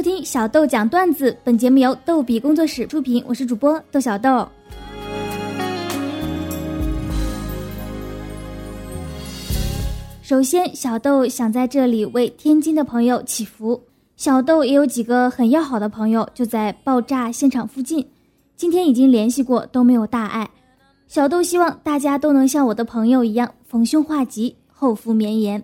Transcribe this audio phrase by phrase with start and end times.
[0.00, 4.48] 收听小豆讲段子，本节目由逗比工作室出品，我是主播豆小豆。
[10.22, 13.78] 首先，小豆想在这里为天津的朋友祈福。
[14.16, 18.08] 小豆也有几个很要好的朋友，就在爆炸现场附近，
[18.56, 20.48] 今天已经联系过，都没有大碍。
[21.08, 25.62] 小豆希望大家都能像我的朋友一样，逢凶化吉，后福绵延。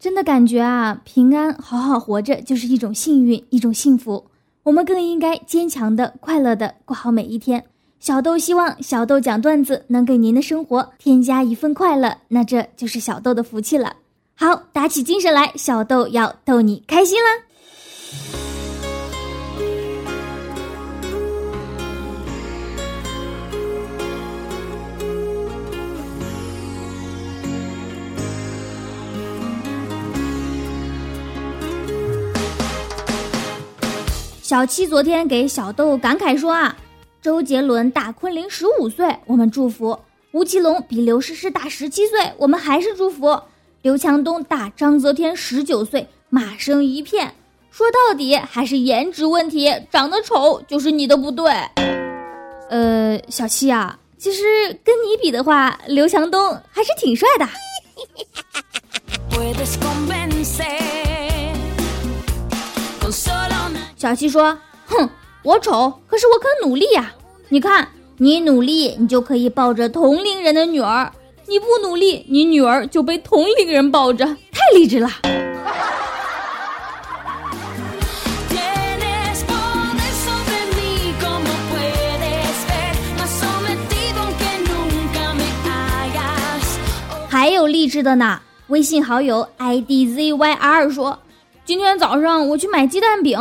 [0.00, 4.24] 真的感觉啊，平安好好活着就是一种幸运，一种幸福。
[4.62, 7.62] 我们更应该坚强的、快乐的过好每一天。
[7.98, 13.94] 小豆希望小豆讲段子能给您的生活添加一份快乐，那这就是小豆的福气了。
[14.34, 17.49] 好，打起精神来，小豆要逗你开心了！
[34.50, 36.76] 小七昨天给小豆感慨说啊。
[37.22, 39.96] 周杰伦大昆凌十五岁，我们祝福；
[40.32, 43.40] 吴奇隆比刘诗诗大十七岁，我们还是祝福；
[43.82, 47.32] 刘强东大张泽天十九岁，骂声一片。
[47.70, 51.52] 说到底还是颜值问题，长得丑就是你的不对。
[52.70, 54.42] 呃，小七啊，其实
[54.82, 57.46] 跟你比的话，刘强东还是挺帅的。
[64.00, 64.56] 小七说
[64.88, 65.10] ：“哼。”
[65.44, 67.12] 我丑，可是我肯努力呀！
[67.50, 71.10] 你看，你努力，你就可以抱着同龄人的女儿；
[71.46, 74.24] 你不努力，你女儿就被同龄人抱着。
[74.24, 75.10] 太励志了！
[87.28, 88.40] 还有励志的呢！
[88.68, 91.18] 微信好友 idzyr 说
[91.66, 93.38] ：“今天早上我去买鸡蛋饼，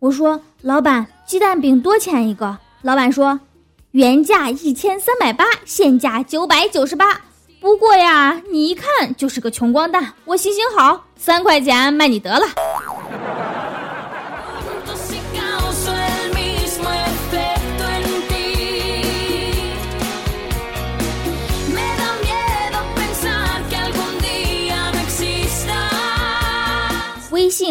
[0.00, 2.58] 我说老板。”鸡蛋饼多钱一个？
[2.82, 3.38] 老板说，
[3.92, 7.20] 原价一千三百八，现价九百九十八。
[7.60, 12.46] 不过呀，你一看就是个穷光蛋，我行行好，三块钱卖你得了。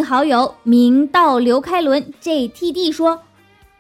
[0.02, 3.22] 好友明道刘开伦 JTD 说。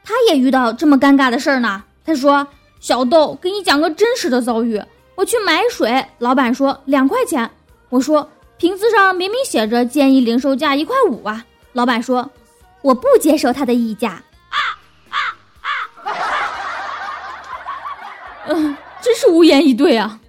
[0.01, 1.83] 他也遇到这么尴尬的事儿呢。
[2.03, 2.47] 他说
[2.81, 4.81] ：“小豆，给你讲个真实的遭遇。
[5.13, 7.47] 我去买水，老板说两块钱。
[7.89, 8.27] 我说
[8.57, 11.45] 瓶子上明明写着建议零售价一块五啊。
[11.73, 12.27] 老板说
[12.81, 14.23] 我不接受他的议价。
[18.47, 20.19] 嗯，真是无言以对啊。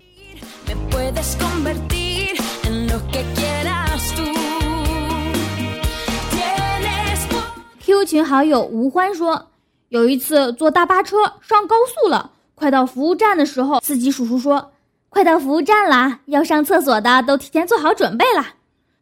[8.00, 9.50] Q 群好友吴欢说。
[9.90, 14.72] 有一次坐大巴车上高速了，快到服务站的时候，司机叔叔说
[15.10, 18.46] ：“快到服务站了，要上厕所的都提前做好准备了。”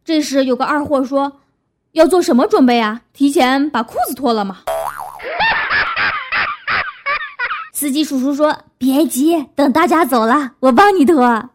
[0.05, 1.35] 这时有个二货说
[1.93, 3.03] ：“要做什么准备啊？
[3.13, 4.63] 提前把裤子脱了吗？”
[7.73, 11.51] 司机叔叔说：“别急，等大家走了，我帮你脱。”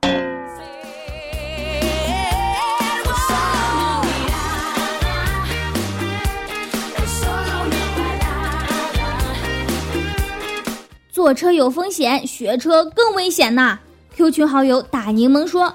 [11.23, 13.79] 坐车有风险，学车更危险呐
[14.17, 15.73] ！Q 群好友打柠檬说：“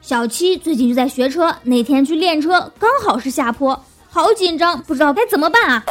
[0.00, 5.84] 小七最近就在学车，那天去练车，刚好是下坡，好紧张，不知道该怎么办啊！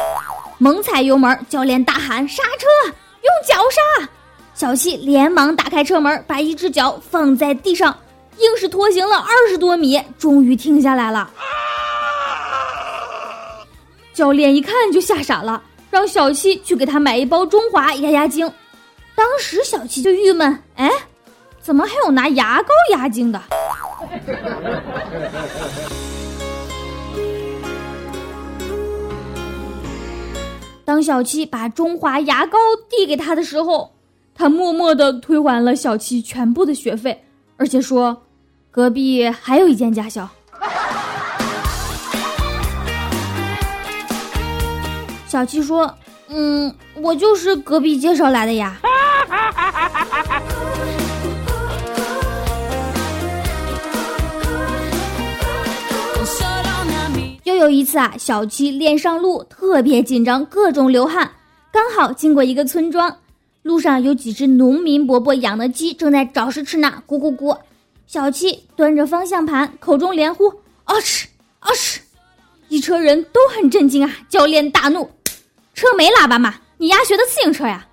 [0.58, 4.08] 猛踩油门，教练大喊刹车，用脚刹。
[4.54, 7.96] 小七连忙打开车门，把一只脚放在地上，
[8.38, 11.30] 硬是拖行了二十多米，终于停下来了。
[14.12, 15.62] 教练一看就吓傻了，
[15.92, 18.52] 让小七去给他买一包中华压压惊。”
[19.28, 20.88] 当时小七就郁闷，哎，
[21.60, 23.42] 怎么还有拿牙膏压惊的？
[30.84, 32.56] 当小七把中华牙膏
[32.88, 33.94] 递给他的时候，
[34.32, 37.24] 他默默的退还了小七全部的学费，
[37.56, 38.22] 而且说，
[38.70, 40.28] 隔壁还有一间驾校。
[45.26, 45.92] 小七说
[46.30, 48.78] ：“嗯，我就是隔壁介绍来的呀。”
[57.44, 61.30] 又有一次啊，小七练上路特别紧张，各种流汗。
[61.72, 63.18] 刚好经过一个村庄，
[63.62, 67.56] 路上有几只农民伯伯养的鸡正在找食吃呢，咕咕咕。
[68.06, 70.48] 小七端着方向盘，口中连呼
[70.84, 71.28] ：“啊吃，
[71.60, 72.00] 啊是，
[72.68, 74.12] 一车人都很震惊啊！
[74.28, 75.10] 教练大怒
[75.74, 76.56] ：“车没喇叭吗？
[76.78, 77.86] 你丫学的自行车呀？”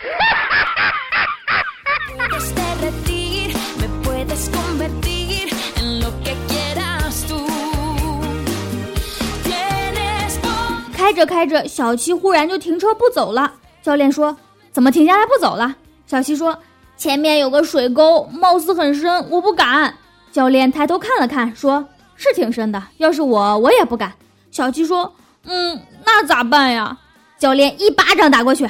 [10.95, 13.53] 开着开着，小七忽然就停车不走了。
[13.83, 14.35] 教练说
[14.71, 15.75] ：“怎么停下来不走了？”
[16.07, 16.57] 小七说
[16.97, 19.93] ：“前面有个水沟，貌似很深，我不敢。”
[20.31, 21.85] 教练抬头看了看，说
[22.15, 24.13] ：“是挺深的，要是我，我也不敢。”
[24.49, 25.13] 小七说
[25.45, 26.97] ：“嗯，那咋办呀？”
[27.37, 28.67] 教练一巴掌打过去：“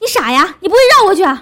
[0.00, 0.54] 你傻呀？
[0.60, 1.40] 你不会绕过去啊？”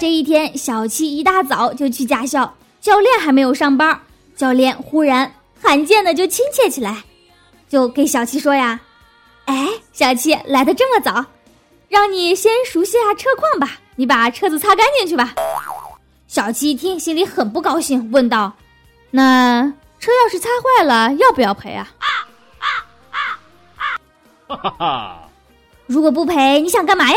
[0.00, 4.00] 这一天，小七一大早就去驾校，教练还没有上班。
[4.36, 7.02] 教练忽然罕见的就亲切起来，
[7.68, 8.78] 就给小七说呀
[9.46, 11.24] ：“哎，小七来的这么早，
[11.88, 13.80] 让你先熟悉下车况吧。
[13.96, 15.34] 你把车子擦干净去吧。”
[16.28, 18.52] 小七一听，心里很不高兴，问道
[19.10, 19.62] ：“那
[19.98, 21.88] 车要是擦坏了，要不要赔啊？”
[24.46, 25.28] 哈哈哈！
[25.86, 27.16] 如果不赔，你想干嘛呀？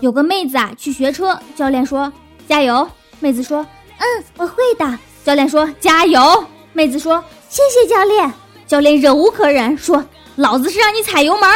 [0.00, 2.12] 有个妹子啊，去学车，教练说
[2.48, 2.90] 加油。
[3.20, 3.64] 妹子说
[3.98, 8.32] ：“嗯，我会的。”教练说：“加油。”妹子说：“谢谢教练。”
[8.66, 10.04] 教练忍无可忍，说
[10.36, 11.50] ：“老子是让你踩油门。”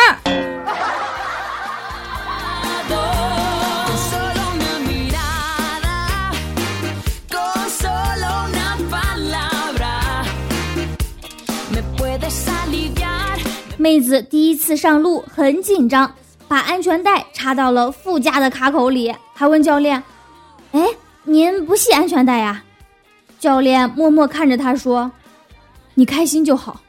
[13.77, 16.13] 妹子第一次上路很紧张，
[16.49, 20.03] 把安全带插到了副驾的卡口里，还问教练
[20.73, 20.81] ：“哎，
[21.25, 22.65] 您不系安全带呀？”
[23.39, 25.13] 教练默默看着她说
[25.95, 26.81] ：“你开心就好。”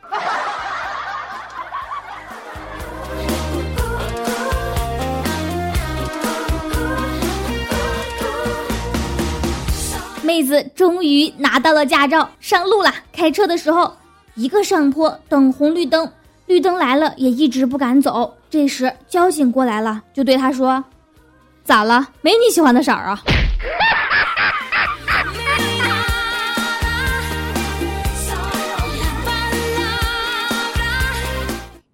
[10.22, 12.94] 妹子终于拿到了驾照，上路了。
[13.13, 13.96] 开车的时候，
[14.34, 16.12] 一个上坡等红绿灯。
[16.48, 18.36] 绿灯来了，也一直不敢走。
[18.50, 20.84] 这时交警过来了，就对他说
[21.63, 22.07] ：“咋了？
[22.22, 23.22] 没你喜欢的色儿啊？”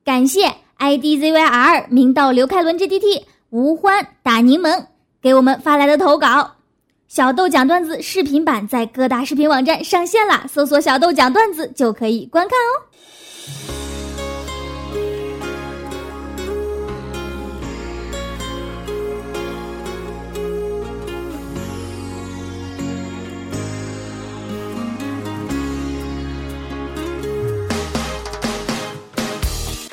[0.03, 4.85] 感谢 IDZYR 明道刘开伦 g d t 吴欢打柠檬
[5.21, 6.55] 给我们发来的投稿。
[7.07, 12.89] 小豆讲段子视频版在各大视频网站上线啦，搜索“小豆讲段子”就可以观看哦。